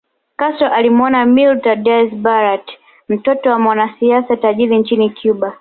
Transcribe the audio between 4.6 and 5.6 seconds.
nchini Cuba